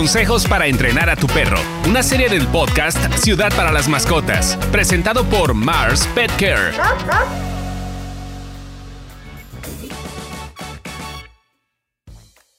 [0.00, 5.28] Consejos para entrenar a tu perro, una serie del podcast Ciudad para las Mascotas, presentado
[5.28, 6.72] por Mars Pet Care.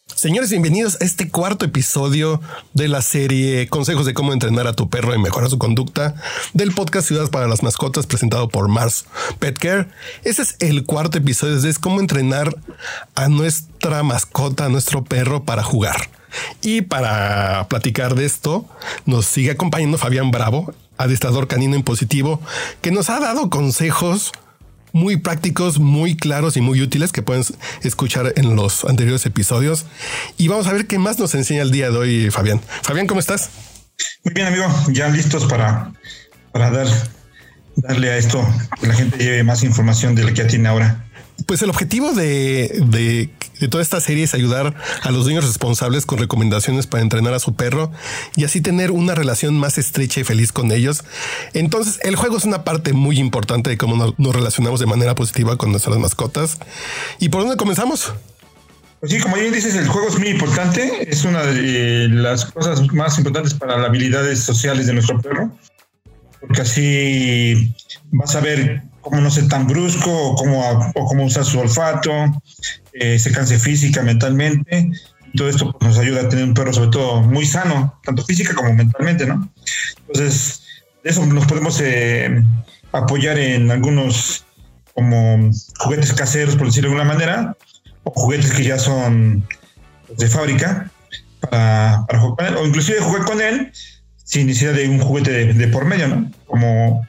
[0.05, 2.39] Señores, bienvenidos a este cuarto episodio
[2.75, 6.13] de la serie Consejos de cómo entrenar a tu perro y mejorar su conducta
[6.53, 9.05] del podcast Ciudad para las Mascotas presentado por Mars
[9.39, 9.87] Pet Care.
[10.23, 12.55] Ese es el cuarto episodio, es cómo entrenar
[13.15, 16.20] a nuestra mascota, a nuestro perro para jugar.
[16.61, 18.65] Y para platicar de esto,
[19.05, 22.41] nos sigue acompañando Fabián Bravo, adestrador canino en positivo,
[22.81, 24.31] que nos ha dado consejos
[24.93, 27.43] muy prácticos, muy claros y muy útiles que pueden
[27.83, 29.85] escuchar en los anteriores episodios.
[30.37, 32.61] Y vamos a ver qué más nos enseña el día de hoy, Fabián.
[32.81, 33.49] Fabián, ¿cómo estás?
[34.23, 34.65] Muy bien, amigo.
[34.91, 35.91] Ya listos para,
[36.51, 36.87] para dar,
[37.75, 38.45] darle a esto,
[38.79, 41.05] que la gente lleve más información de la que ya tiene ahora.
[41.45, 43.29] Pues el objetivo de,
[43.67, 47.55] toda esta serie es ayudar a los dueños responsables con recomendaciones para entrenar a su
[47.55, 47.91] perro
[48.35, 51.03] y así tener una relación más estrecha y feliz con ellos.
[51.53, 55.57] Entonces, el juego es una parte muy importante de cómo nos, relacionamos de manera positiva
[55.57, 56.57] con nuestras mascotas.
[57.19, 58.13] ¿Y por dónde comenzamos?
[58.99, 61.09] Pues sí, como bien dices, el juego es muy importante.
[61.09, 65.51] Es una de las cosas más importantes para las habilidades sociales de nuestro perro.
[66.41, 67.73] Porque así
[68.11, 72.11] vas a ver cómo no ser tan brusco cómo, o usar su olfato,
[72.93, 74.91] eh, se canse física, mentalmente.
[75.35, 78.53] todo esto pues, nos ayuda a tener un perro, sobre todo, muy sano, tanto física
[78.53, 79.49] como mentalmente, ¿no?
[80.07, 80.61] Entonces,
[81.03, 82.43] de eso nos podemos eh,
[82.91, 84.45] apoyar en algunos
[84.93, 87.57] como juguetes caseros, por decirlo de alguna manera,
[88.03, 89.47] o juguetes que ya son
[90.07, 90.91] pues, de fábrica
[91.39, 93.71] para, jugar con él, o inclusive jugar con él
[94.31, 96.31] sin necesidad de un juguete de, de por medio, ¿no?
[96.47, 97.05] Como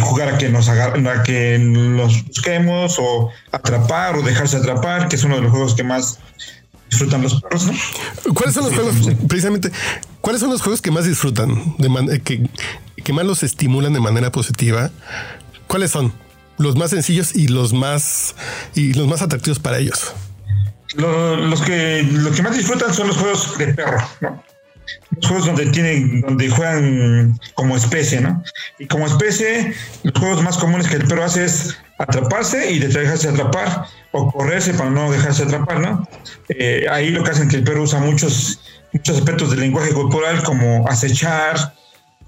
[0.00, 5.24] jugar a que nos a que nos busquemos o atrapar o dejarse atrapar, que es
[5.24, 6.18] uno de los juegos que más
[6.90, 7.66] disfrutan los perros,
[8.34, 8.94] ¿Cuáles son los juegos,
[9.26, 9.70] precisamente,
[10.20, 12.46] cuáles son los juegos que más disfrutan, de que,
[13.02, 14.90] que más los estimulan de manera positiva?
[15.66, 16.12] ¿Cuáles son?
[16.58, 18.34] Los más sencillos y los más
[18.74, 20.12] y los más atractivos para ellos.
[20.94, 24.47] los que los que más disfrutan son los juegos de perro, ¿no?
[25.10, 28.42] Los juegos donde tienen, donde juegan como especie, ¿no?
[28.78, 33.28] Y como especie, los juegos más comunes que el perro hace es atraparse y dejarse
[33.28, 36.08] atrapar o correrse para no dejarse atrapar, ¿no?
[36.48, 38.60] Eh, ahí lo que hacen que el perro usa muchos,
[38.92, 41.74] muchos aspectos del lenguaje corporal como acechar,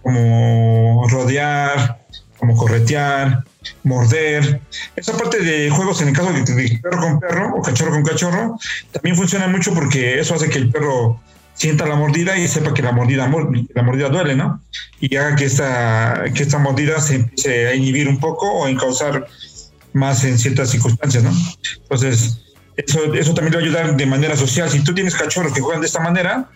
[0.03, 2.01] como rodear,
[2.39, 3.45] como corretear,
[3.85, 4.61] morder.
[4.97, 8.59] Esa parte de juegos en el caso de perro con perro o cachorro con cachorro
[8.93, 11.21] también funciona mucho porque eso hace que el perro
[11.61, 13.31] sienta la mordida y sepa que la mordida,
[13.75, 14.63] la mordida duele, ¿no?
[14.99, 18.75] Y haga que esta, que esta mordida se empiece a inhibir un poco o a
[18.79, 19.27] causar
[19.93, 21.31] más en ciertas circunstancias, ¿no?
[21.83, 22.39] Entonces,
[22.79, 24.71] eso, eso también le va a ayudar de manera social.
[24.71, 26.49] Si tú tienes cachorros que juegan de esta manera,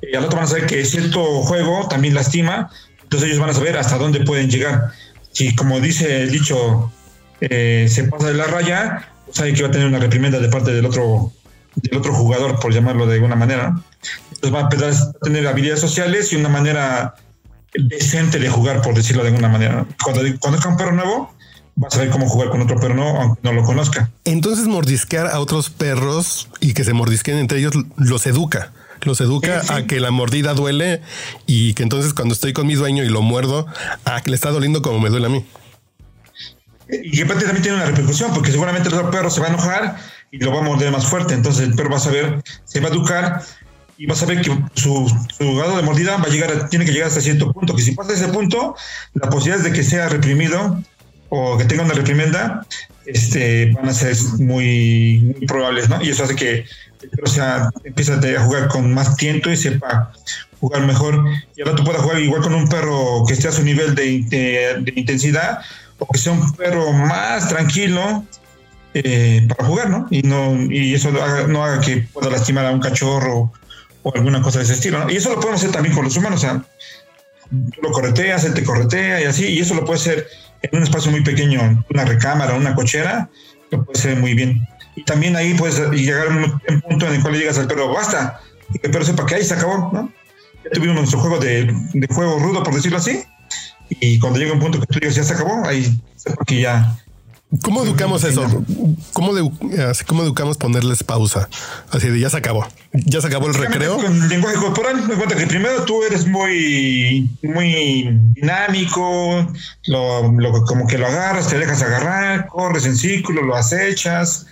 [0.00, 2.70] eh, al otro van a saber que cierto juego también lastima,
[3.02, 4.92] entonces ellos van a saber hasta dónde pueden llegar.
[5.32, 6.90] Si, como dice el dicho,
[7.42, 10.72] eh, se pasa de la raya, sabe que va a tener una reprimenda de parte
[10.72, 11.30] del otro,
[11.74, 13.74] del otro jugador, por llamarlo de alguna manera.
[14.32, 17.14] Entonces va a tener habilidades sociales y una manera
[17.74, 19.86] decente de jugar, por decirlo de alguna manera.
[20.02, 21.34] Cuando, cuando es un perro nuevo,
[21.82, 24.10] va a saber cómo jugar con otro perro nuevo, aunque no lo conozca.
[24.24, 28.72] Entonces mordisquear a otros perros y que se mordisquen entre ellos los educa.
[29.02, 31.00] Los educa a que la mordida duele
[31.46, 33.66] y que entonces cuando estoy con mi dueño y lo muerdo,
[34.04, 35.46] a que le está doliendo como me duele a mí.
[37.02, 39.96] Y aparte también tiene una repercusión, porque seguramente el otro perro se va a enojar
[40.30, 41.32] y lo va a morder más fuerte.
[41.32, 43.42] Entonces el perro va a saber, se va a educar
[44.00, 47.08] y vas a ver que su, grado de mordida va a llegar, tiene que llegar
[47.08, 48.74] hasta cierto punto, que si pasa ese punto,
[49.12, 50.82] la posibilidad de que sea reprimido
[51.28, 52.66] o que tenga una reprimenda,
[53.04, 56.02] este, van a ser muy, probables, ¿no?
[56.02, 56.64] Y eso hace que
[57.14, 60.10] perro sea, empiece a jugar con más tiento y sepa
[60.60, 61.22] jugar mejor.
[61.54, 64.82] Y ahora tú puedas jugar igual con un perro que esté a su nivel de,
[64.96, 65.60] intensidad
[65.98, 68.24] o que sea un perro más tranquilo
[68.94, 70.06] eh, para jugar, ¿no?
[70.10, 73.52] Y, no, y eso no haga que pueda lastimar a un cachorro
[74.02, 75.10] o alguna cosa de ese estilo.
[75.10, 76.40] Y eso lo podemos hacer también con los humanos.
[76.40, 76.64] O sea,
[77.50, 80.26] tú lo correteas, él te corretea y así, y eso lo puede hacer
[80.62, 83.28] en un espacio muy pequeño, una recámara, una cochera,
[83.70, 84.66] lo puede hacer muy bien.
[84.96, 87.92] Y también ahí puedes llegar a un, punto en el cual le digas al perro,
[87.92, 88.40] basta,
[88.74, 90.12] y que el perro sepa que ahí se acabó, ¿no?
[90.64, 93.22] Ya tuvimos nuestro juego de, de juego rudo, por decirlo así,
[93.88, 96.96] y cuando llega un punto que tú digas ya se acabó, ahí sepa que ya
[97.62, 98.46] ¿Cómo educamos eso?
[99.12, 99.32] ¿Cómo,
[100.06, 101.48] ¿Cómo, educamos ponerles pausa?
[101.90, 102.64] Así de ya se acabó.
[102.92, 103.96] Ya se acabó el recreo.
[103.96, 109.52] Con lenguaje corporal, me cuenta que primero tú eres muy, muy dinámico,
[109.86, 114.46] lo, como que lo agarras, te dejas agarrar, corres en círculo, lo acechas,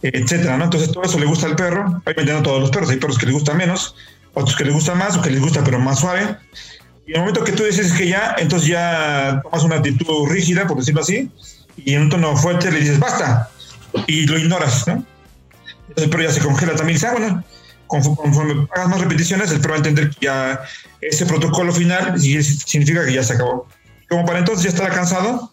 [0.00, 0.64] etcétera, ¿no?
[0.64, 2.00] Entonces todo eso le gusta al perro.
[2.06, 3.94] Obviamente no todos los perros, hay perros que le gustan menos,
[4.32, 6.36] otros que les gusta más o que les gusta pero más suave.
[7.06, 10.66] Y en el momento que tú dices que ya, entonces ya tomas una actitud rígida,
[10.66, 11.30] por decirlo así,
[11.84, 13.50] y en un tono fuerte le dices basta
[14.06, 15.04] y lo ignoras, ¿no?
[15.94, 17.44] Perro ya se congela también dice, ah, bueno,
[17.86, 20.60] conforme hagas más repeticiones, el va a entender que ya
[21.00, 23.66] ese protocolo final significa que ya se acabó.
[24.08, 25.52] Como para entonces ya estará cansado,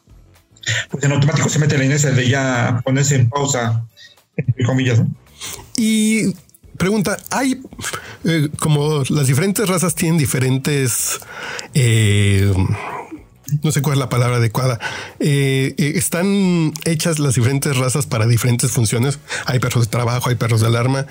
[0.89, 3.83] pues en automático se mete la inercia de ya ponerse en pausa,
[4.35, 5.01] entre comillas.
[5.75, 6.33] Y
[6.77, 7.61] pregunta, hay
[8.23, 11.19] eh, como las diferentes razas tienen diferentes...
[11.73, 12.53] Eh,
[13.63, 14.79] no sé cuál es la palabra adecuada.
[15.19, 19.19] Eh, están hechas las diferentes razas para diferentes funciones.
[19.45, 21.07] Hay perros de trabajo, hay perros de alarma.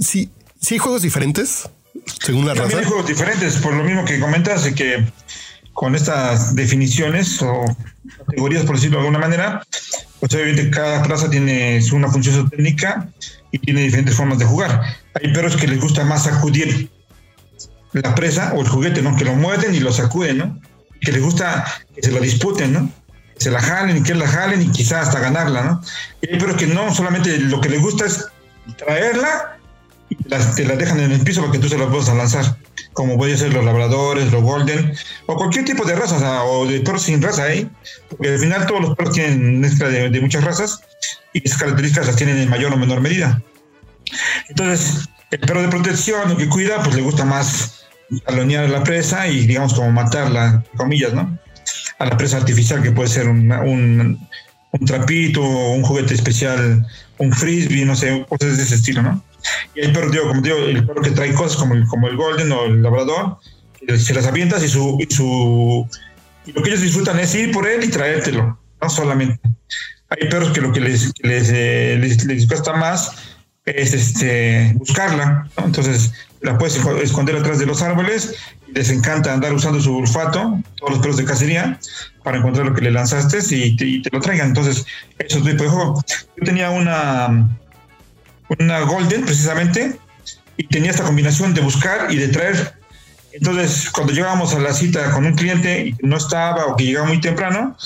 [0.00, 0.30] Sí,
[0.60, 1.68] sí hay juegos diferentes
[2.22, 5.04] según la También hay juegos diferentes, por lo mismo que comentas, que
[5.72, 7.64] con estas definiciones o
[8.26, 9.62] categorías, por decirlo de alguna manera,
[10.20, 13.08] pues obviamente cada raza tiene una función técnica
[13.50, 14.82] y tiene diferentes formas de jugar.
[15.14, 16.90] Hay perros que les gusta más sacudir
[17.92, 19.16] la presa o el juguete, ¿no?
[19.16, 20.60] Que lo muerden y lo sacuden, ¿no?
[21.00, 21.64] Que les gusta
[21.94, 22.90] que se lo disputen, ¿no?
[23.34, 25.82] Que se la jalen y que la jalen y quizás hasta ganarla, ¿no?
[26.20, 28.26] Perros que no, solamente lo que les gusta es
[28.76, 29.58] traerla
[30.08, 32.56] y te la dejan en el piso para que tú se la puedas lanzar
[32.96, 34.94] como pueden ser los labradores, los golden,
[35.26, 37.68] o cualquier tipo de raza, o, de perros sin raza, ¿eh?
[38.08, 40.80] Porque al final todos los perros tienen mezcla de, muchas razas
[41.34, 43.42] y esas características las tienen en mayor o menor medida.
[44.48, 47.85] Entonces, el perro de protección o que cuida, pues le gusta más
[48.26, 51.38] alonear a la presa y, digamos, como matarla, comillas, ¿no?
[51.98, 54.28] A la presa artificial, que puede ser un, un,
[54.72, 56.86] un trapito, un juguete especial,
[57.18, 59.22] un frisbee, no sé, cosas de ese estilo, ¿no?
[59.74, 62.16] Y hay perros, digo, como digo, el perro que trae cosas como el, como el
[62.16, 63.38] Golden o el Labrador,
[63.98, 65.88] se las avientas y su, y su
[66.46, 69.40] y lo que ellos disfrutan es ir por él y traértelo, no solamente.
[70.08, 73.12] Hay perros que lo que les, les, eh, les, les, cuesta más
[73.64, 75.64] es este, buscarla, ¿no?
[75.64, 76.12] entonces
[76.46, 78.34] la puedes esconder atrás de los árboles
[78.72, 81.78] les encanta andar usando su olfato, todos los perros de cacería,
[82.22, 84.48] para encontrar lo que le lanzaste y te, y te lo traigan.
[84.48, 84.84] Entonces,
[85.18, 86.04] eso es tipo de juego.
[86.36, 87.48] Yo tenía una
[88.48, 89.98] una Golden precisamente,
[90.56, 92.74] y tenía esta combinación de buscar y de traer.
[93.32, 97.06] Entonces, cuando llegábamos a la cita con un cliente y no estaba o que llegaba
[97.06, 97.76] muy temprano,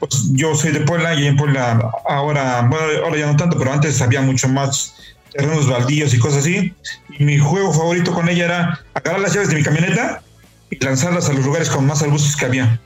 [0.00, 3.72] pues yo soy de Puebla y en Puebla ahora, bueno, ahora ya no tanto, pero
[3.72, 4.94] antes había mucho más
[5.36, 6.74] terrenos baldíos y cosas así.
[7.18, 10.22] Y mi juego favorito con ella era agarrar las llaves de mi camioneta
[10.70, 12.80] y lanzarlas a los lugares con más arbustos que había.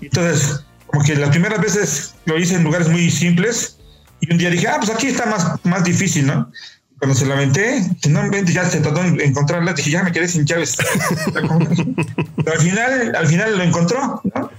[0.00, 3.78] Entonces, como que las primeras veces lo hice en lugares muy simples
[4.20, 6.50] y un día dije, ah, pues aquí está más, más difícil, ¿no?
[6.98, 10.46] Cuando se la aventé, finalmente ya se trató de encontrarla, dije, ya me quedé sin
[10.46, 10.76] llaves.
[11.32, 14.50] Pero al final, al final lo encontró, ¿no?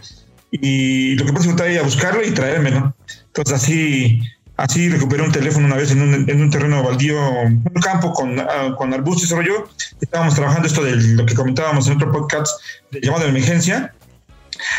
[0.52, 2.96] Y lo que pasa es que a buscarlo y traérmelo.
[3.28, 4.22] Entonces así,
[4.58, 8.40] así recuperé un teléfono una vez en un, en un terreno baldío, un campo con,
[8.40, 9.70] uh, con arbustos y rollo.
[10.02, 12.62] Estábamos trabajando esto de lo que comentábamos en otro podcast
[12.92, 13.94] de llamado de emergencia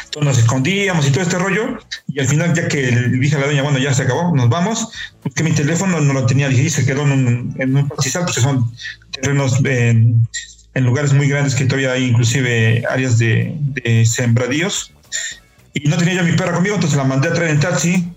[0.05, 1.78] entonces nos escondíamos y todo este rollo.
[2.08, 4.49] Y al final, ya que le dije a la doña, bueno, ya se acabó, nos
[4.49, 4.88] vamos,
[5.23, 8.25] porque mi teléfono no lo tenía, dije, y se quedó en un, en un pastizal,
[8.25, 8.70] porque son
[9.12, 10.26] terrenos en,
[10.75, 14.93] en, lugares muy grandes que todavía hay inclusive áreas de, de sembradíos.
[15.75, 18.08] Y no tenía yo mi perra conmigo, entonces la mandé a traer en taxi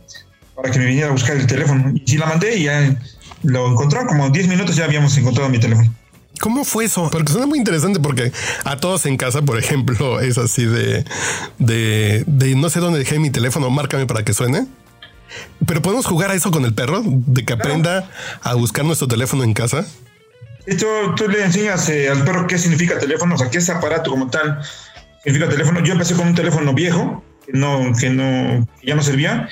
[0.62, 1.92] para que me viniera a buscar el teléfono.
[1.94, 2.96] Y sí la mandé y ya
[3.44, 5.94] lo encontró, como 10 minutos ya habíamos encontrado mi teléfono.
[6.40, 7.10] ¿Cómo fue eso?
[7.10, 8.32] Porque suena muy interesante porque
[8.64, 11.06] a todos en casa, por ejemplo, es así de,
[11.58, 14.68] de, de no sé dónde dejé mi teléfono, márcame para que suene.
[15.66, 18.10] Pero podemos jugar a eso con el perro, de que aprenda
[18.42, 19.86] a buscar nuestro teléfono en casa.
[20.66, 24.10] Tú, tú le enseñas eh, al perro qué significa teléfono, o sea, qué es aparato
[24.10, 24.60] como tal
[25.24, 25.84] significa teléfono.
[25.84, 29.50] Yo empecé con un teléfono viejo, que no, que no, que ya no servía.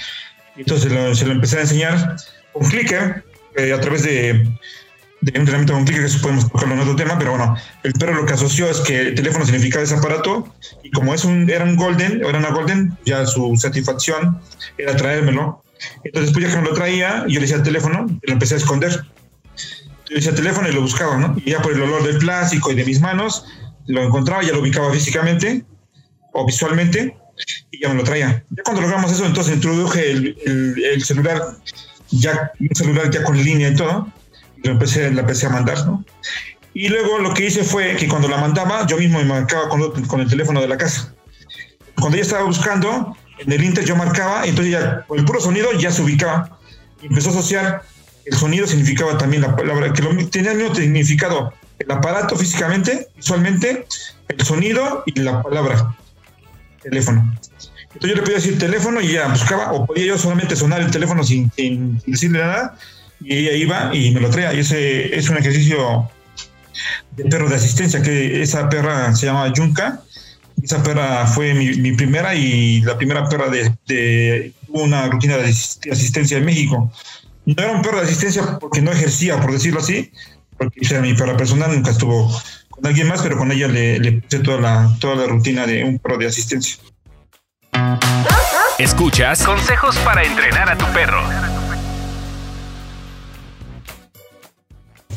[0.58, 2.16] Entonces lo, se lo empecé a enseñar
[2.54, 3.24] con clicker
[3.56, 4.48] eh, a través de
[5.22, 8.26] de entrenamiento con clic, eso podemos tocarlo en otro tema, pero bueno, el perro lo
[8.26, 11.76] que asoció es que el teléfono significaba ese aparato y como es un, era un
[11.76, 14.40] golden, era una golden, ya su satisfacción
[14.78, 15.64] era traérmelo.
[16.04, 18.58] Entonces, pues ya que me lo traía, yo le decía el teléfono, lo empecé a
[18.58, 18.92] esconder.
[18.92, 21.36] Yo le decía el teléfono y lo buscaba, ¿no?
[21.44, 23.46] Y ya por el olor del plástico y de mis manos,
[23.88, 25.66] lo encontraba, ya lo ubicaba físicamente
[26.34, 27.18] o visualmente
[27.72, 28.44] y ya me lo traía.
[28.50, 31.42] Ya cuando logramos eso, entonces introduje el, el, el celular,
[32.10, 34.12] ya un celular ya con línea y todo
[34.64, 36.04] lo empecé, la empecé a mandar, ¿no?
[36.74, 40.06] Y luego lo que hice fue que cuando la mandaba, yo mismo me marcaba con,
[40.06, 41.14] con el teléfono de la casa.
[41.96, 45.42] Cuando ella estaba buscando, en el Inter yo marcaba, y entonces ya con el puro
[45.42, 46.60] sonido ya se ubicaba.
[47.02, 47.84] Y empezó a asociar,
[48.26, 53.08] el sonido significaba también la palabra, que lo, tenía el mismo significado, el aparato físicamente,
[53.16, 53.88] visualmente,
[54.28, 55.96] el sonido y la palabra,
[56.90, 57.36] teléfono.
[57.94, 60.92] Entonces yo le podía decir teléfono y ya buscaba, o podía yo solamente sonar el
[60.92, 62.78] teléfono sin, sin decirle nada,
[63.20, 64.54] y ella iba y me lo traía.
[64.54, 66.10] Y ese es un ejercicio
[67.16, 70.02] de perro de asistencia, que esa perra se llama Yunka.
[70.62, 76.46] Esa perra fue mi, primera y la primera perra de, una rutina de asistencia en
[76.46, 76.92] México.
[77.46, 80.12] No era un perro de asistencia porque no ejercía, por decirlo así,
[80.58, 82.30] porque mi perra personal, nunca estuvo
[82.78, 85.84] con alguien más, pero con ella le, le puse toda la, toda la rutina de
[85.84, 86.78] un perro de asistencia.
[88.78, 91.22] Escuchas consejos para entrenar a tu perro.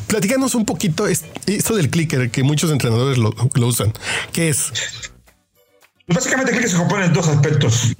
[0.07, 3.33] Platícanos un poquito esto del clicker que muchos entrenadores lo,
[3.65, 3.93] usan.
[4.33, 4.73] ¿Qué es?
[6.07, 7.95] Básicamente el clicker se compone en dos aspectos.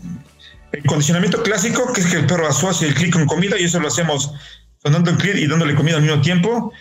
[0.72, 3.80] El condicionamiento clásico, que es que el perro asocia el clic con comida y eso
[3.80, 4.34] lo hacemos
[4.84, 6.74] sonando el clic y dándole comida al mismo tiempo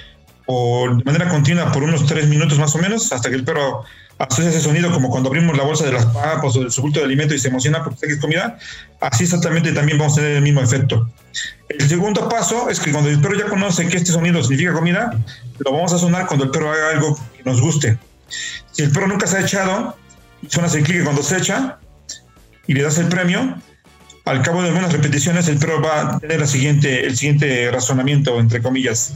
[0.53, 3.85] o de manera continua por unos tres minutos más o menos hasta que el perro
[4.19, 7.05] asocia ese sonido como cuando abrimos la bolsa de las papas o del su de
[7.05, 8.59] alimento y se emociona porque es comida,
[9.01, 11.09] así exactamente también vamos a tener el mismo efecto.
[11.69, 15.17] El segundo paso es que cuando el perro ya conoce que este sonido significa comida,
[15.59, 17.97] lo vamos a sonar cuando el perro haga algo que nos guste.
[18.73, 19.97] Si el perro nunca se ha echado,
[20.49, 21.79] suenas el clic cuando se echa
[22.67, 23.57] y le das el premio,
[24.25, 28.39] al cabo de algunas repeticiones el perro va a tener la siguiente, el siguiente razonamiento,
[28.39, 29.15] entre comillas.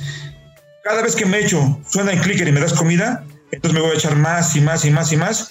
[0.84, 3.92] Cada vez que me echo, suena el clicker y me das comida, entonces me voy
[3.92, 5.50] a echar más y más y más y más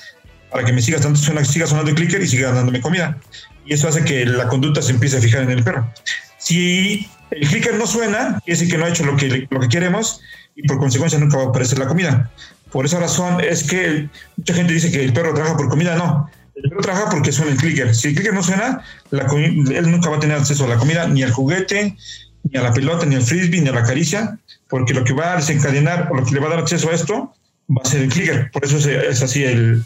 [0.51, 3.17] para que me siga, tanto, siga sonando el clicker y siga dándome comida.
[3.65, 5.91] Y eso hace que la conducta se empiece a fijar en el perro.
[6.37, 9.69] Si el clicker no suena, quiere decir que no ha hecho lo que, lo que
[9.69, 10.21] queremos
[10.55, 12.29] y por consecuencia nunca va a aparecer la comida.
[12.71, 15.95] Por esa razón es que mucha gente dice que el perro trabaja por comida.
[15.95, 17.95] No, el perro trabaja porque suena el clicker.
[17.95, 21.23] Si el clicker no suena, él nunca va a tener acceso a la comida, ni
[21.23, 21.97] al juguete,
[22.43, 25.33] ni a la pelota, ni al frisbee, ni a la caricia, porque lo que va
[25.33, 27.33] a desencadenar o lo que le va a dar acceso a esto
[27.69, 28.51] va a ser el clicker.
[28.51, 29.83] Por eso es, así el,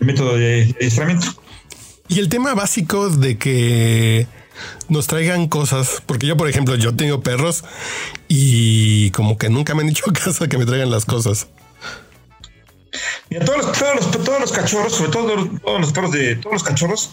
[0.00, 1.26] método de, adiestramiento.
[2.08, 4.26] Y el tema básico de que
[4.88, 7.64] nos traigan cosas, porque yo, por ejemplo, yo tengo perros
[8.28, 11.48] y como que nunca me han dicho caso que me traigan las cosas.
[13.28, 16.54] Mira, todos los, todos los, todos los cachorros, sobre todo todos los perros de todos
[16.54, 17.10] los cachorros,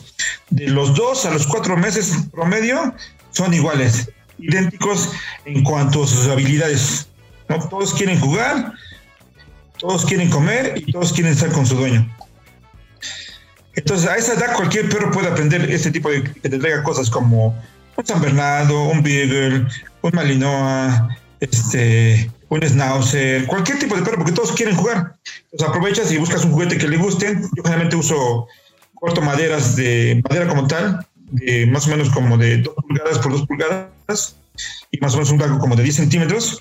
[0.49, 2.95] de los dos a los cuatro meses promedio,
[3.31, 4.09] son iguales,
[4.39, 5.11] idénticos
[5.45, 7.07] en cuanto a sus habilidades.
[7.49, 7.59] ¿no?
[7.67, 8.73] Todos quieren jugar,
[9.77, 12.07] todos quieren comer y todos quieren estar con su dueño.
[13.75, 17.09] Entonces, a esa edad cualquier perro puede aprender este tipo de que te traiga cosas
[17.09, 17.59] como
[17.95, 19.67] un San Bernardo, un Beagle,
[20.01, 20.93] un Malinois,
[21.39, 25.15] este, un Schnauzer, cualquier tipo de perro, porque todos quieren jugar.
[25.45, 27.39] Entonces aprovechas y buscas un juguete que le guste.
[27.55, 28.47] Yo generalmente uso
[28.95, 33.31] corto maderas de madera como tal, de más o menos como de 2 pulgadas por
[33.31, 34.35] 2 pulgadas
[34.91, 36.59] y más o menos un largo como de 10 centímetros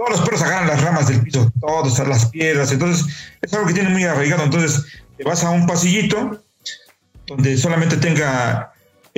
[0.00, 3.04] todos los perros agarran las ramas del piso, todas las piedras, entonces
[3.42, 4.44] es algo que tiene muy arraigado.
[4.44, 4.86] Entonces
[5.18, 6.42] te vas a un pasillito
[7.26, 8.72] donde solamente tenga,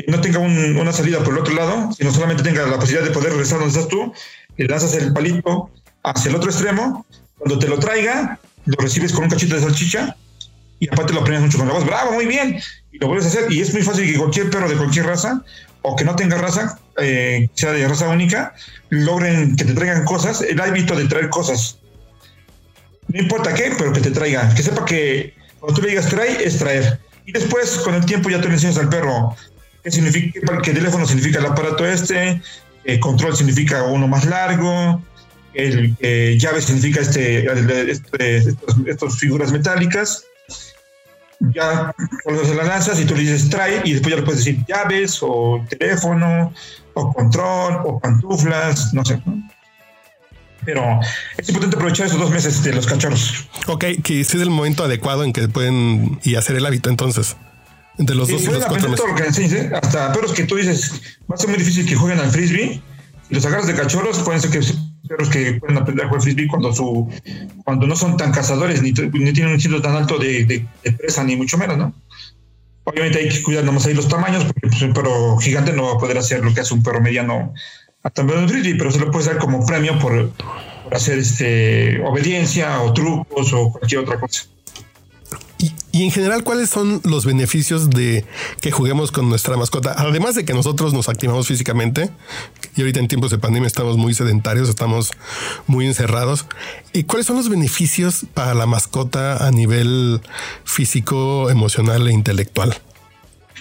[0.08, 3.30] no tenga una salida por el otro lado, sino solamente tenga la posibilidad de poder
[3.30, 4.12] regresar donde estás tú,
[4.56, 5.70] le lanzas el palito
[6.02, 7.06] hacia el otro extremo,
[7.38, 10.16] cuando te lo traiga, lo recibes con un cachito de salchicha
[10.82, 12.60] y aparte lo premias mucho con la voz, bravo, muy bien,
[12.90, 13.52] y lo vuelves a hacer.
[13.52, 15.40] Y es muy fácil que cualquier perro de cualquier raza
[15.82, 18.52] o que no tenga raza, eh, sea de raza única,
[18.88, 21.78] logren que te traigan cosas, el hábito de traer cosas.
[23.06, 24.52] No importa qué, pero que te traigan.
[24.56, 26.98] Que sepa que cuando tú le digas trae, es traer.
[27.26, 29.36] Y después, con el tiempo, ya tú le enseñas al perro
[29.84, 32.42] qué significa, que teléfono significa el aparato este,
[32.98, 35.00] control significa uno más largo,
[35.54, 35.96] el
[36.40, 37.46] llave significa este,
[37.88, 38.38] este
[38.88, 40.24] estas figuras metálicas
[41.54, 41.94] ya
[42.24, 44.64] cuando se la lanzas y tú le dices trae y después ya le puedes decir
[44.66, 46.52] llaves o teléfono
[46.94, 49.20] o control o pantuflas, no sé.
[50.64, 51.00] Pero
[51.36, 53.48] es importante aprovechar esos dos meses de los cachorros.
[53.66, 57.36] Ok, que es el momento adecuado en que pueden y hacer el hábito entonces.
[57.98, 59.04] Entre los dos y los cuatro meses.
[59.04, 59.70] Todo lo que enseñes, ¿eh?
[59.82, 62.80] Hasta perros que tú dices, va a ser muy difícil que jueguen al frisbee.
[63.28, 64.60] Si los agarras de cachorros, pueden ser que
[65.12, 67.08] perros que pueden aprender a jugar frisbee cuando su
[67.64, 70.66] cuando no son tan cazadores ni, tienen un instinto tan alto de,
[70.98, 71.94] presa ni mucho menos, ¿no?
[72.84, 75.92] Obviamente hay que cuidar nomás ahí los tamaños porque pues, un perro gigante no va
[75.92, 77.52] a poder hacer lo que hace un perro mediano
[78.02, 80.30] a también frisbee, pero se lo puede dar como premio por,
[80.82, 84.44] por hacer este obediencia o trucos o cualquier otra cosa.
[85.92, 88.24] Y, en general, ¿cuáles son los beneficios de
[88.62, 89.94] que juguemos con nuestra mascota?
[89.96, 92.08] Además de que nosotros nos activamos físicamente,
[92.74, 95.10] y ahorita en tiempos de pandemia estamos muy sedentarios, estamos
[95.66, 96.46] muy encerrados.
[96.94, 100.22] ¿Y cuáles son los beneficios para la mascota a nivel
[100.64, 102.80] físico, emocional e intelectual?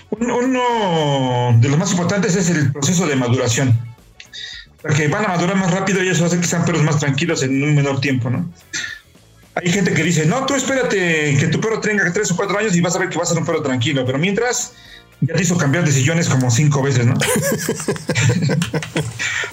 [0.10, 3.78] Uno de los más importantes es el proceso de maduración.
[4.82, 7.62] Porque van a madurar más rápido y eso hace que sean perros más tranquilos en
[7.62, 8.50] un menor tiempo, ¿no?
[9.56, 12.76] Hay gente que dice, no, tú espérate que tu perro tenga tres o cuatro años
[12.76, 14.74] y vas a ver que va a ser un perro tranquilo, pero mientras
[15.20, 17.14] ya te hizo cambiar de sillones como cinco veces, ¿no?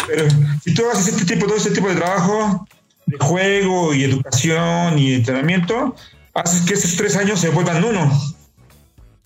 [0.06, 0.28] pero
[0.62, 2.66] si tú haces este tipo, todo este tipo de trabajo,
[3.06, 5.96] de juego y educación y entrenamiento,
[6.34, 8.10] haces que esos tres años se vuelvan uno,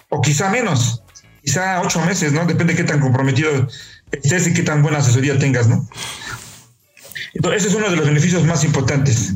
[0.08, 1.02] o quizá menos,
[1.44, 2.46] quizá ocho meses, ¿no?
[2.46, 3.68] Depende de qué tan comprometido
[4.10, 5.88] estés y qué tan buena asesoría tengas, ¿no?
[7.34, 9.34] Entonces, ese es uno de los beneficios más importantes.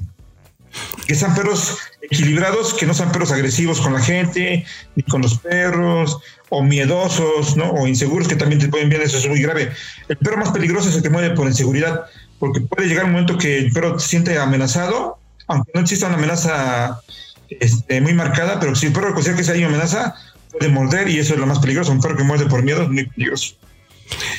[1.07, 5.39] Que sean perros equilibrados, que no sean perros agresivos con la gente, ni con los
[5.39, 7.71] perros, o miedosos, ¿no?
[7.71, 9.73] O inseguros que también te pueden ver, eso es muy grave.
[10.09, 12.07] El perro más peligroso es el que mueve por inseguridad,
[12.39, 16.17] porque puede llegar un momento que el perro se siente amenazado, aunque no exista una
[16.17, 17.01] amenaza
[17.49, 20.15] este, muy marcada, pero si el perro considera que hay una amenaza,
[20.51, 21.93] puede morder y eso es lo más peligroso.
[21.93, 23.57] Un perro que muerde por miedo es muy peligroso.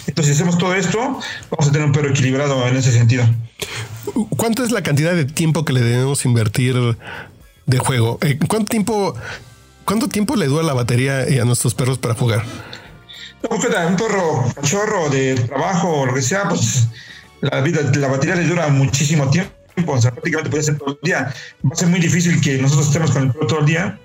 [0.08, 3.26] Entonces, si hacemos todo esto, vamos a tener un perro equilibrado en ese sentido.
[4.30, 6.76] ¿Cuánto es la cantidad de tiempo que le debemos invertir
[7.66, 8.18] de juego?
[8.22, 9.16] Eh, ¿Cuánto tiempo,
[9.86, 12.44] cuánto tiempo le dura la batería a nuestros perros para jugar?
[13.44, 16.88] No, un perro cachorro de trabajo o lo que sea, pues
[17.42, 19.54] la vida, la batería le dura muchísimo tiempo.
[19.86, 21.34] O sea, prácticamente puede ser todo el día.
[21.64, 24.00] Va a ser muy difícil que nosotros estemos con el perro todo el día.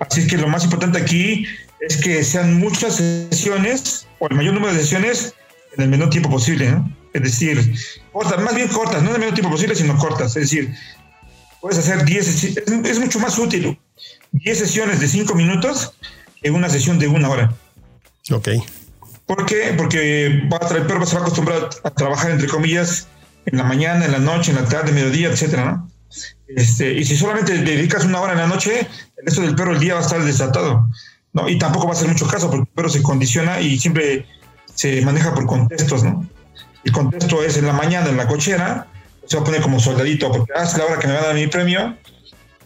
[0.00, 1.46] Así que lo más importante aquí
[1.80, 5.34] es que sean muchas sesiones o el mayor número de sesiones
[5.76, 6.96] en el menor tiempo posible, ¿no?
[7.12, 7.74] Es decir,
[8.12, 10.36] cortas, más bien cortas, no en el menor tiempo posible, sino cortas.
[10.36, 10.74] Es decir,
[11.60, 13.78] puedes hacer 10, es, es mucho más útil
[14.32, 15.94] 10 sesiones de 5 minutos
[16.42, 17.54] que una sesión de una hora.
[18.30, 18.48] Ok.
[19.26, 19.74] ¿Por qué?
[19.76, 23.08] Porque va a, el perro se va a acostumbrar a trabajar, entre comillas,
[23.46, 25.90] en la mañana, en la noche, en la tarde, mediodía, etcétera, ¿no?
[26.48, 28.80] Este, y si solamente dedicas una hora en la noche,
[29.16, 30.88] el resto del perro el día va a estar desatado.
[31.32, 31.48] ¿no?
[31.48, 34.26] Y tampoco va a hacer mucho caso porque el perro se condiciona y siempre
[34.74, 36.26] se maneja por contextos, ¿no?
[36.84, 38.86] El contexto es en la mañana en la cochera,
[39.26, 41.26] se va a poner como soldadito porque ah, es la hora que me va a
[41.26, 41.96] dar mi premio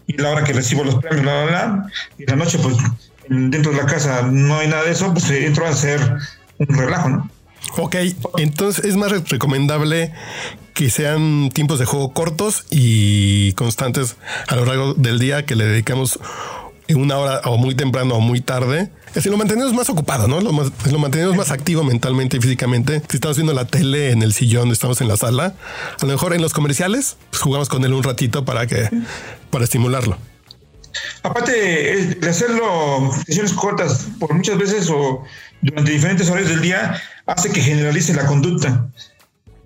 [0.07, 1.87] y la hora que recibo los premios, bla, bla, bla.
[2.19, 2.77] Y en la noche, pues
[3.29, 6.01] dentro de la casa no hay nada de eso, pues entro a hacer
[6.59, 7.31] un relajo, ¿no?
[7.79, 7.97] Ok,
[8.39, 10.13] entonces es más recomendable
[10.73, 14.17] que sean tiempos de juego cortos y constantes
[14.49, 16.19] a lo largo del día que le dedicamos
[16.89, 18.91] en una hora o muy temprano o muy tarde.
[19.15, 20.41] Si lo mantenemos más ocupado, ¿no?
[20.41, 23.03] Lo, lo mantenemos más activo mentalmente y físicamente.
[23.09, 25.55] Si estamos viendo la tele en el sillón, estamos en la sala,
[26.01, 28.91] a lo mejor en los comerciales, pues jugamos con él un ratito para que,
[29.51, 30.19] para estimularlo.
[31.23, 35.25] Aparte de hacerlo sesiones cortas por muchas veces o
[35.63, 38.87] durante diferentes horarios del día, hace que generalice la conducta.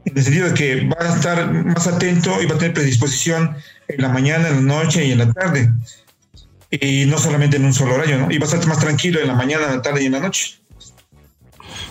[0.04, 3.56] En el sentido de que va a estar más atento y va a tener predisposición
[3.88, 5.70] en la mañana, en la noche y en la tarde
[6.70, 8.30] y no solamente en un solo horario, ¿no?
[8.30, 10.60] Y bastante más tranquilo en la mañana, en la tarde y en la noche.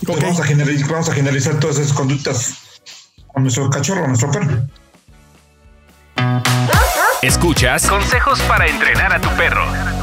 [0.02, 2.54] vamos, a generalizar, vamos a generalizar todas esas conductas
[3.34, 4.66] a nuestro cachorro, a nuestro perro.
[7.22, 9.99] Escuchas consejos para entrenar a tu perro.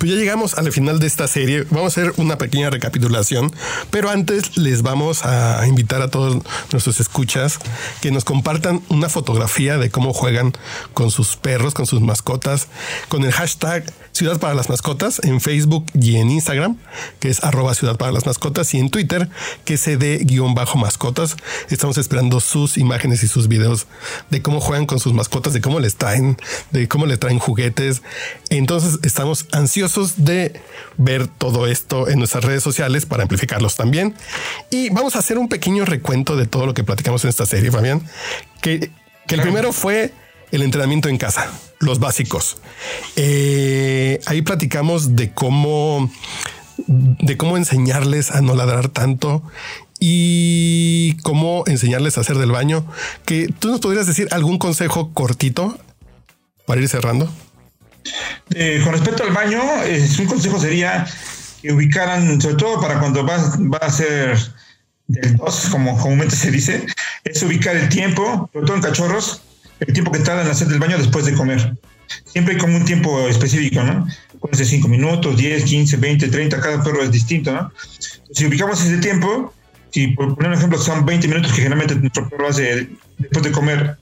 [0.00, 1.66] Pues ya llegamos al final de esta serie.
[1.68, 3.52] Vamos a hacer una pequeña recapitulación,
[3.90, 7.58] pero antes les vamos a invitar a todos nuestros escuchas
[8.00, 10.54] que nos compartan una fotografía de cómo juegan
[10.94, 12.68] con sus perros, con sus mascotas,
[13.10, 16.78] con el hashtag Ciudad para las Mascotas en Facebook y en Instagram,
[17.20, 19.28] que es arroba Ciudad para las Mascotas, y en Twitter,
[19.64, 21.36] que es cd-mascotas.
[21.68, 23.86] Estamos esperando sus imágenes y sus videos
[24.28, 26.36] de cómo juegan con sus mascotas, de cómo les traen,
[26.72, 28.02] de cómo les traen juguetes.
[28.48, 30.60] Entonces estamos ansiosos de
[30.96, 34.14] ver todo esto en nuestras redes sociales para amplificarlos también.
[34.70, 37.70] Y vamos a hacer un pequeño recuento de todo lo que platicamos en esta serie,
[37.70, 38.02] Fabián,
[38.60, 38.90] que,
[39.26, 40.12] que el primero fue
[40.52, 42.58] el entrenamiento en casa, los básicos.
[43.16, 46.10] Eh, ahí platicamos de cómo,
[46.86, 49.42] de cómo enseñarles a no ladrar tanto
[50.00, 52.84] y cómo enseñarles a hacer del baño.
[53.24, 55.78] Que tú nos podrías decir algún consejo cortito
[56.66, 57.30] para ir cerrando.
[58.54, 61.06] Eh, con respecto al baño, eh, un consejo sería
[61.62, 64.36] que ubicaran, sobre todo para cuando va, va a ser
[65.06, 66.86] del 2, como comúnmente se dice,
[67.24, 69.42] es ubicar el tiempo, sobre todo en cachorros,
[69.80, 71.76] el tiempo que tarda en hacer del baño después de comer.
[72.24, 74.06] Siempre hay como un tiempo específico, ¿no?
[74.40, 77.72] Puede ser 5 minutos, 10, 15, 20, 30, cada perro es distinto, ¿no?
[78.32, 79.52] Si ubicamos ese tiempo,
[79.90, 83.52] si por poner un ejemplo son 20 minutos que generalmente nuestro perro hace después de
[83.52, 83.96] comer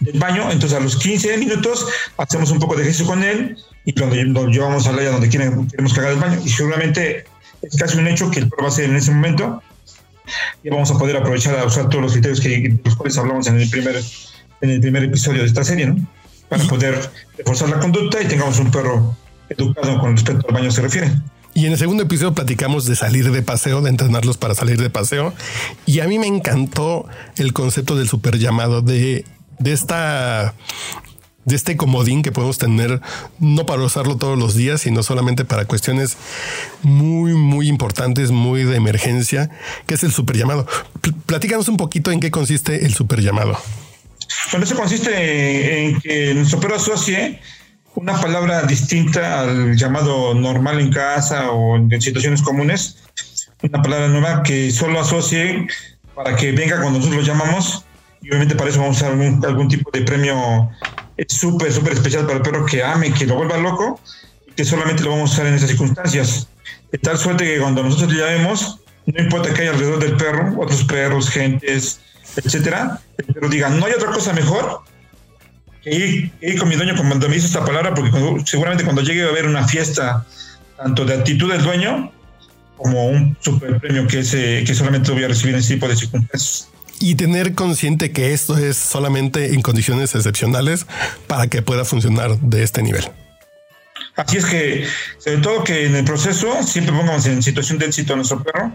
[0.00, 3.92] del baño, entonces a los 15 minutos hacemos un poco de ejercicio con él y
[3.92, 7.24] lo, llevamos al área donde queremos que haga el baño y seguramente
[7.62, 9.62] es casi un hecho que el perro va a hacer en ese momento
[10.62, 13.46] y vamos a poder aprovechar a usar todos los criterios que, de los cuales hablamos
[13.46, 14.02] en el primer
[14.60, 15.96] en el primer episodio de esta serie, ¿no?
[16.48, 19.16] Para poder reforzar la conducta y tengamos un perro
[19.48, 21.12] educado con respecto al baño se refiere.
[21.54, 24.90] Y en el segundo episodio platicamos de salir de paseo, de entrenarlos para salir de
[24.90, 25.32] paseo.
[25.86, 29.24] Y a mí me encantó el concepto del super llamado, de,
[29.58, 30.54] de esta
[31.46, 33.00] de este comodín que podemos tener,
[33.38, 36.16] no para usarlo todos los días, sino solamente para cuestiones
[36.82, 39.48] muy, muy importantes, muy de emergencia,
[39.86, 40.66] que es el super llamado.
[41.26, 43.56] Platícanos un poquito en qué consiste el super llamado.
[44.50, 47.40] Bueno, eso consiste en que nuestro perro asocie
[47.94, 52.98] una palabra distinta al llamado normal en casa o en situaciones comunes,
[53.62, 55.66] una palabra nueva que solo asocie
[56.14, 57.85] para que venga cuando nosotros lo llamamos.
[58.22, 60.70] Y obviamente para eso vamos a algún, algún tipo de premio
[61.16, 64.00] es súper, súper especial para el perro que ame, que lo vuelva loco,
[64.46, 66.48] y que solamente lo vamos a usar en esas circunstancias.
[66.92, 70.54] De tal suerte que cuando nosotros le llamemos, no importa que haya alrededor del perro,
[70.60, 72.00] otros perros, gentes,
[72.36, 74.80] etcétera, el perro diga, no hay otra cosa mejor
[75.82, 78.10] que ir, con mi dueño cuando me dice esta palabra, porque
[78.44, 80.26] seguramente cuando llegue a haber una fiesta,
[80.76, 82.12] tanto de actitud del dueño,
[82.76, 85.96] como un super premio que, ese, que solamente voy a recibir en ese tipo de
[85.96, 86.68] circunstancias
[87.00, 90.86] y tener consciente que esto es solamente en condiciones excepcionales
[91.26, 93.04] para que pueda funcionar de este nivel.
[94.16, 94.86] Así es que,
[95.18, 98.72] sobre todo que en el proceso siempre pongamos en situación de éxito a nuestro perro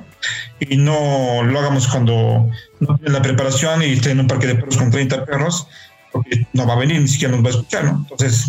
[0.60, 2.47] y no lo hagamos cuando
[2.79, 5.67] no tiene la preparación y esté en un parque de perros con 30 perros,
[6.12, 8.05] porque no va a venir, ni siquiera nos va a escuchar, ¿no?
[8.07, 8.45] Entonces,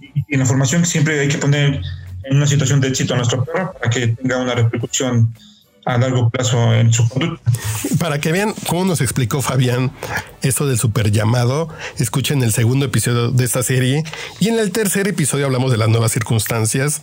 [0.00, 1.80] y, en la formación siempre hay que poner
[2.22, 5.34] en una situación de éxito a nuestro perro para que tenga una repercusión
[5.86, 7.50] a largo plazo en su conducta.
[7.98, 9.92] Para que vean cómo nos explicó Fabián
[10.46, 14.04] esto del super llamado, escuchen el segundo episodio de esta serie
[14.40, 17.02] y en el tercer episodio hablamos de las nuevas circunstancias,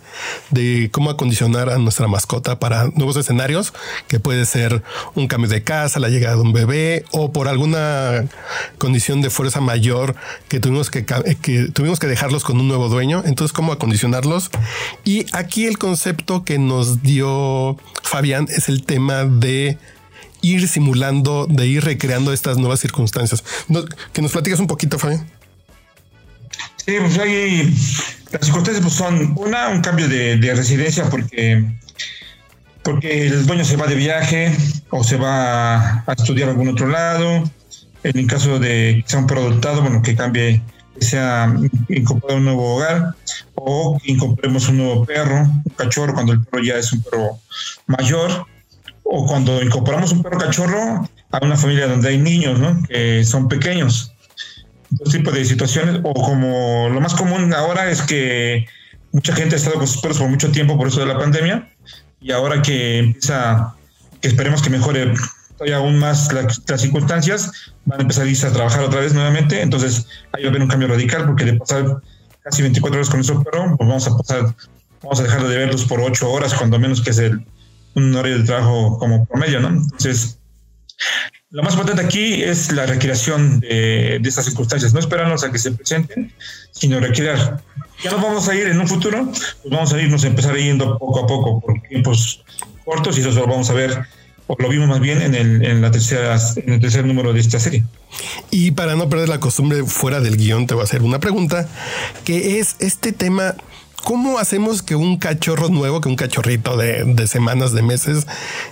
[0.49, 3.73] de cómo acondicionar a nuestra mascota para nuevos escenarios,
[4.08, 4.84] que puede ser
[5.15, 8.25] un cambio de casa, la llegada de un bebé o por alguna
[8.77, 10.15] condición de fuerza mayor
[10.47, 13.23] que tuvimos que, que tuvimos que dejarlos con un nuevo dueño.
[13.25, 14.49] Entonces, cómo acondicionarlos.
[15.03, 19.77] Y aquí el concepto que nos dio Fabián es el tema de
[20.43, 23.43] ir simulando, de ir recreando estas nuevas circunstancias.
[24.12, 25.25] que nos platicas un poquito, Fabián.
[26.86, 27.73] Sí, pues hay
[28.32, 31.63] las circunstancias pues son una, un cambio de, residencia porque
[32.84, 34.53] porque el dueño se va de viaje
[34.89, 37.49] o se va a estudiar a algún otro lado.
[38.03, 40.62] En el caso de que sea un perro adoptado, bueno, que cambie,
[40.99, 41.56] que sea
[41.88, 43.15] incorporado un nuevo hogar
[43.56, 47.39] o que incorporemos un nuevo perro, un cachorro, cuando el perro ya es un perro
[47.88, 48.45] mayor
[49.15, 52.82] o cuando incorporamos un perro cachorro a una familia donde hay niños, ¿no?
[52.88, 54.12] Que son pequeños.
[54.89, 58.65] Dos tipos de situaciones, o como lo más común ahora es que
[59.12, 61.69] mucha gente ha estado con sus perros por mucho tiempo por eso de la pandemia,
[62.21, 63.76] y ahora que empieza,
[64.19, 65.13] que esperemos que mejore
[65.58, 70.41] todavía aún más las circunstancias, van a empezar a trabajar otra vez nuevamente, entonces ahí
[70.41, 71.97] va a haber un cambio radical, porque de pasar
[72.41, 74.56] casi 24 horas con nuestro perro, pues vamos a pasar,
[75.04, 77.45] vamos a dejar de verlos por 8 horas, cuando menos que es el,
[77.95, 79.69] un horario de trabajo como promedio, ¿no?
[79.69, 80.38] Entonces,
[81.53, 85.71] lo más importante aquí es la recreación de, estas circunstancias, no esperarnos a que se
[85.71, 86.34] presenten,
[86.71, 87.62] sino recrear.
[88.03, 90.97] Ya nos vamos a ir en un futuro, pues vamos a irnos a empezar yendo
[90.97, 92.43] poco a poco por tiempos
[92.84, 94.03] cortos y eso lo vamos a ver,
[94.47, 97.41] o lo vimos más bien en el, en la tercera, en el tercer número de
[97.41, 97.84] esta serie.
[98.49, 101.67] Y para no perder la costumbre fuera del guion, te voy a hacer una pregunta,
[102.25, 103.56] que es este tema
[104.03, 108.27] ¿Cómo hacemos que un cachorro nuevo, que un cachorrito de, semanas, de meses,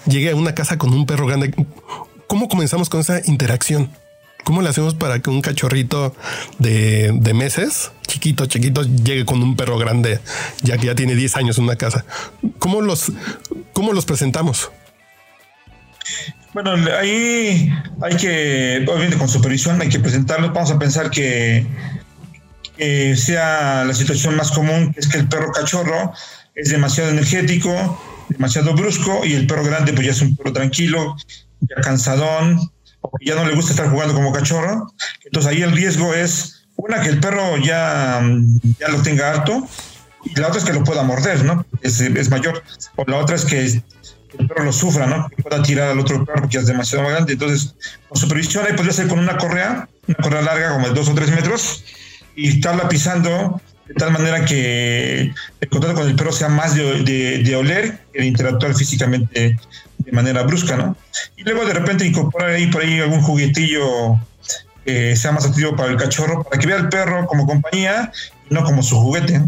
[0.05, 1.53] llegue a una casa con un perro grande?
[2.27, 3.89] ¿Cómo comenzamos con esa interacción?
[4.43, 6.13] ¿Cómo le hacemos para que un cachorrito
[6.59, 10.19] de, meses, chiquito, chiquito, llegue con un perro grande,
[10.63, 12.03] ya que ya tiene 10 años en una casa?
[12.59, 13.13] ¿Cómo los,
[13.71, 14.69] cómo los presentamos?
[16.53, 20.51] Bueno, ahí hay que, obviamente con supervisión, hay que presentarlos.
[20.51, 21.65] Vamos a pensar que
[23.15, 26.13] sea la situación más común, que es que el perro cachorro
[26.55, 31.15] es demasiado energético, demasiado brusco, y el perro grande pues ya es un perro tranquilo,
[31.61, 32.59] ya cansadón,
[33.01, 34.91] o ya no le gusta estar jugando como cachorro.
[35.23, 38.21] Entonces ahí el riesgo es, una, que el perro ya,
[38.79, 39.67] ya lo tenga harto,
[40.23, 41.65] y la otra es que lo pueda morder, ¿no?
[41.81, 42.63] Es, es mayor.
[42.95, 43.81] O la otra es que
[44.39, 45.27] el perro lo sufra, ¿no?
[45.29, 47.33] Que pueda tirar al otro perro porque es demasiado grande.
[47.33, 47.75] Entonces,
[48.07, 51.13] con supervisión ahí podría ser con una correa, una correa larga como de dos o
[51.13, 51.83] tres metros,
[52.35, 57.03] y estarla pisando de tal manera que el contacto con el perro sea más de,
[57.43, 59.57] de, oler que de interactuar físicamente
[59.97, 60.95] de manera brusca, ¿no?
[61.35, 64.17] Y luego de repente incorporar ahí por ahí algún juguetillo
[64.85, 68.11] que sea más activo para el cachorro, para que vea al perro como compañía
[68.49, 69.41] y no como su juguete.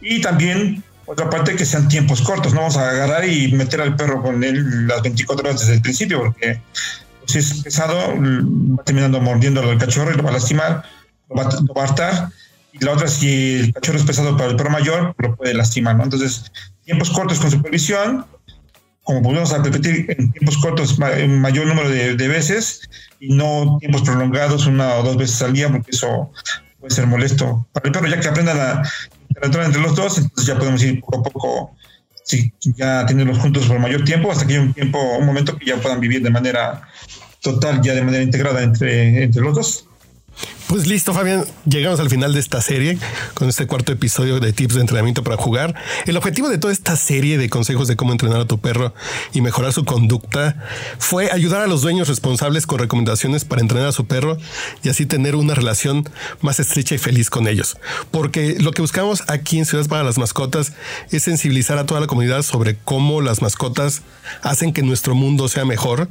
[0.00, 3.96] Y también otra parte que sean tiempos cortos, no vamos a agarrar y meter al
[3.96, 6.60] perro con él las 24 horas desde el principio, porque
[7.26, 10.84] si es pesado, va terminando mordiéndolo al cachorro y lo va a lastimar
[11.28, 12.30] lo va, a hartar.
[12.72, 15.96] Y la otra, si el cachorro es pesado para el perro mayor, lo puede lastimar,
[15.96, 16.04] ¿no?
[16.04, 16.50] Entonces,
[16.84, 18.26] tiempos cortos con supervisión,
[19.04, 22.88] como podemos repetir en tiempos cortos mayor número de, veces
[23.20, 26.32] y no tiempos prolongados una o dos veces al día, porque eso
[26.80, 28.82] puede ser molesto para el perro, ya que aprendan a
[29.28, 31.76] interactuar entre los dos, entonces ya podemos ir poco a poco,
[32.24, 35.66] si ya tenerlos juntos por mayor tiempo, hasta que haya un tiempo, un momento que
[35.66, 36.88] ya puedan vivir de manera
[37.40, 39.86] total, ya de manera integrada entre, entre los dos.
[40.74, 42.98] Pues listo, Fabián, llegamos al final de esta serie
[43.34, 45.72] con este cuarto episodio de tips de entrenamiento para jugar.
[46.04, 48.92] El objetivo de toda esta serie de consejos de cómo entrenar a tu perro
[49.32, 50.56] y mejorar su conducta
[50.98, 54.36] fue ayudar a los dueños responsables con recomendaciones para entrenar a su perro
[54.82, 56.08] y así tener una relación
[56.40, 57.76] más estrecha y feliz con ellos.
[58.10, 60.72] Porque lo que buscamos aquí en Ciudades para las Mascotas
[61.12, 64.02] es sensibilizar a toda la comunidad sobre cómo las mascotas
[64.42, 66.08] hacen que nuestro mundo sea mejor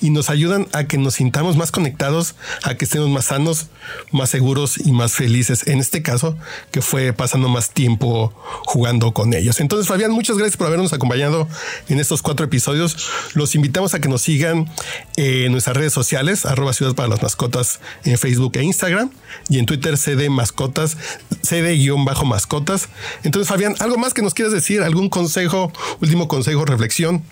[0.00, 3.68] y nos ayudan a que nos sintamos más conectados, a que estemos más sanos,
[4.10, 5.66] más seguros y más felices.
[5.66, 6.36] En este caso,
[6.70, 8.32] que fue pasando más tiempo
[8.64, 9.60] jugando con ellos.
[9.60, 11.48] Entonces, Fabián, muchas gracias por habernos acompañado
[11.88, 13.08] en estos cuatro episodios.
[13.34, 14.70] Los invitamos a que nos sigan
[15.16, 19.10] en nuestras redes sociales, arroba Ciudad para las Mascotas en Facebook e Instagram
[19.48, 20.96] y en Twitter CD Mascotas,
[21.42, 22.88] CD-Mascotas.
[23.22, 24.82] Entonces, Fabián, ¿algo más que nos quieras decir?
[24.82, 27.22] ¿Algún consejo, último consejo, reflexión?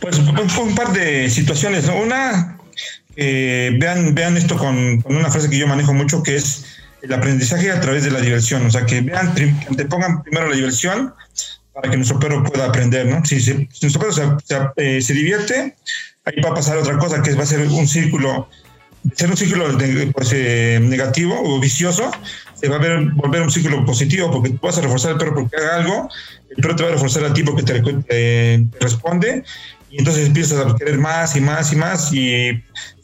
[0.00, 1.86] Pues un par de situaciones.
[1.88, 2.58] Una,
[3.16, 6.64] vean, vean esto con, una frase que yo manejo mucho, que es
[7.02, 8.64] el aprendizaje a través de la diversión.
[8.66, 11.12] O sea, que vean, que pongan primero la diversión
[11.72, 13.24] para que nuestro perro pueda aprender, ¿no?
[13.24, 14.38] Si, nuestro perro
[14.76, 15.74] eh, se, divierte,
[16.24, 18.48] ahí va a pasar otra cosa, que va a ser un círculo,
[19.14, 19.66] ser un círculo
[20.12, 22.10] pues, eh, negativo o vicioso,
[22.54, 25.34] se va a ver, volver un círculo positivo, porque tú vas a reforzar al perro
[25.34, 26.08] porque haga algo,
[26.50, 29.42] el perro te va a reforzar a ti porque te, responde,
[29.90, 32.62] y entonces empiezas a querer más y más y más, y,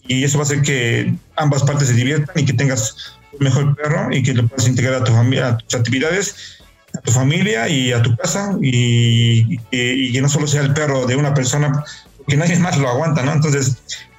[0.08, 3.76] y, eso va a hacer que ambas partes se diviertan y que tengas un mejor
[3.76, 6.58] perro y que lo puedas integrar a tu familia, a tus actividades,
[6.96, 11.16] a tu familia y a tu casa, y, que no solo sea el perro de
[11.16, 11.84] una persona,
[12.16, 13.32] porque nadie más lo aguanta, ¿no?
[13.32, 13.76] Entonces,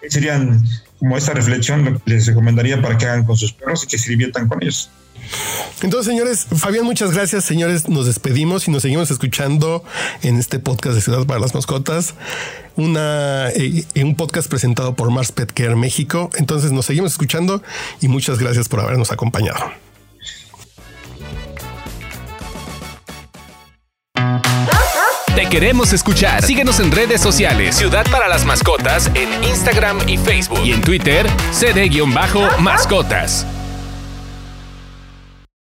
[0.08, 0.64] serían
[1.00, 3.98] como esta reflexión lo que les recomendaría para que hagan con sus perros y que
[3.98, 4.90] se diviertan con ellos.
[5.82, 7.46] Entonces, señores, Fabián, muchas gracias.
[7.46, 9.84] Señores, nos despedimos y nos seguimos escuchando
[10.22, 12.16] en este podcast de Ciudad para las Mascotas.
[12.76, 16.30] Una, eh, un podcast presentado por Mars Pet Care México.
[16.38, 17.64] Entonces, nos seguimos escuchando
[18.02, 19.72] y muchas gracias por habernos acompañado.
[25.36, 26.44] Te queremos escuchar.
[26.44, 27.78] Síguenos en redes sociales.
[27.78, 30.60] Ciudad para las Mascotas en Instagram y Facebook.
[30.66, 33.46] Y en Twitter, cd-mascotas.